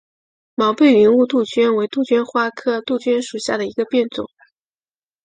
[0.55, 4.25] 毛背云雾杜鹃为杜鹃花科杜鹃属下的一个变种。